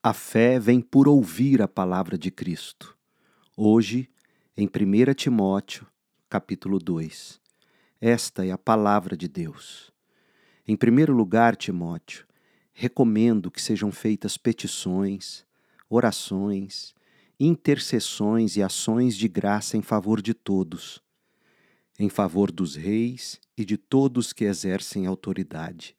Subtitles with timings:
[0.00, 2.96] A fé vem por ouvir a palavra de Cristo.
[3.56, 4.08] Hoje,
[4.56, 5.88] em 1 Timóteo,
[6.28, 7.40] capítulo 2.
[8.00, 9.90] Esta é a palavra de Deus.
[10.68, 12.24] Em primeiro lugar, Timóteo,
[12.72, 15.44] recomendo que sejam feitas petições,
[15.90, 16.94] orações,
[17.40, 21.02] intercessões e ações de graça em favor de todos,
[21.98, 25.96] em favor dos reis e de todos que exercem autoridade,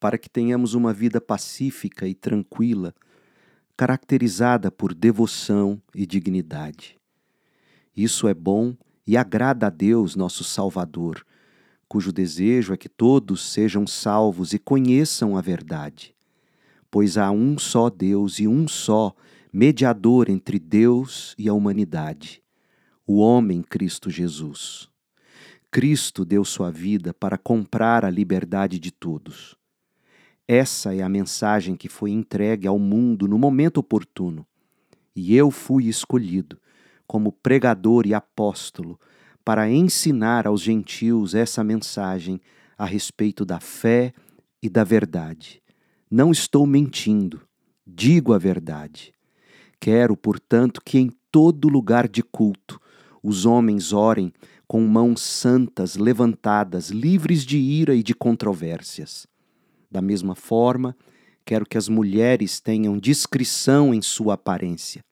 [0.00, 2.92] para que tenhamos uma vida pacífica e tranquila
[3.80, 6.98] caracterizada por devoção e dignidade.
[7.96, 11.24] Isso é bom e agrada a Deus, nosso Salvador,
[11.88, 16.14] cujo desejo é que todos sejam salvos e conheçam a verdade.
[16.90, 19.14] Pois há um só Deus e um só
[19.50, 22.42] mediador entre Deus e a humanidade,
[23.06, 24.90] o homem Cristo Jesus.
[25.70, 29.58] Cristo deu sua vida para comprar a liberdade de todos.
[30.52, 34.44] Essa é a mensagem que foi entregue ao mundo no momento oportuno.
[35.14, 36.58] E eu fui escolhido
[37.06, 38.98] como pregador e apóstolo
[39.44, 42.40] para ensinar aos gentios essa mensagem
[42.76, 44.12] a respeito da fé
[44.60, 45.62] e da verdade.
[46.10, 47.40] Não estou mentindo,
[47.86, 49.12] digo a verdade.
[49.78, 52.80] Quero, portanto, que em todo lugar de culto
[53.22, 54.32] os homens orem
[54.66, 59.30] com mãos santas levantadas, livres de ira e de controvérsias.
[59.90, 60.96] Da mesma forma,
[61.44, 65.04] quero que as mulheres tenham discrição em sua aparência,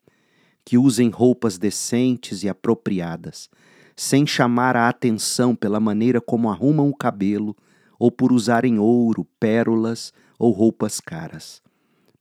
[0.64, 3.50] que usem roupas decentes e apropriadas,
[3.96, 7.56] sem chamar a atenção pela maneira como arrumam o cabelo
[7.98, 11.60] ou por usarem ouro, pérolas ou roupas caras.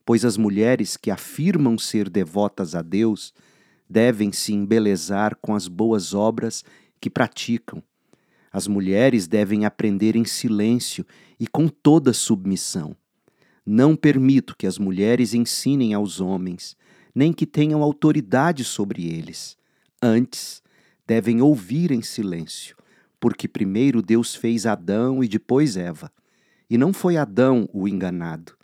[0.04, 3.32] Pois as mulheres que afirmam ser devotas a Deus
[3.88, 6.64] devem se embelezar com as boas obras
[7.00, 7.82] que praticam
[8.52, 11.04] as mulheres devem aprender em silêncio
[11.38, 12.96] e com toda submissão.
[13.64, 16.76] Não permito que as mulheres ensinem aos homens,
[17.14, 19.56] nem que tenham autoridade sobre eles.
[20.02, 20.62] Antes,
[21.06, 22.76] devem ouvir em silêncio,
[23.20, 26.10] porque primeiro Deus fez Adão e depois Eva.
[26.70, 28.54] E não foi Adão o enganado,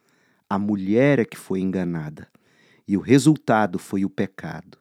[0.49, 2.29] a mulher é que foi enganada,
[2.87, 4.79] e o resultado foi o pecado.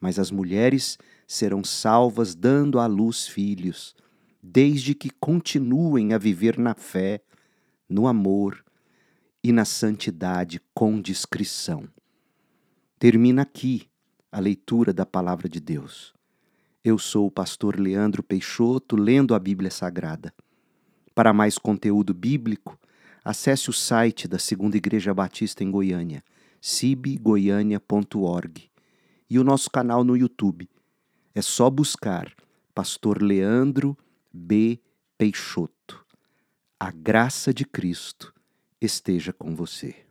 [0.00, 3.94] Mas as mulheres serão salvas dando à luz filhos
[4.42, 7.22] desde que continuem a viver na fé,
[7.88, 8.64] no amor
[9.42, 11.88] e na santidade com discrição.
[12.98, 13.88] Termina aqui
[14.30, 16.12] a leitura da palavra de Deus.
[16.84, 20.32] Eu sou o pastor Leandro Peixoto, lendo a Bíblia Sagrada.
[21.14, 22.78] Para mais conteúdo bíblico,
[23.24, 26.22] acesse o site da Segunda Igreja Batista em Goiânia,
[26.60, 28.70] cibgoiania.org,
[29.30, 30.68] e o nosso canal no YouTube.
[31.34, 32.32] É só buscar
[32.74, 33.96] Pastor Leandro
[34.38, 34.80] B.
[35.18, 36.06] Peixoto.
[36.78, 38.32] A graça de Cristo
[38.80, 40.07] esteja com você.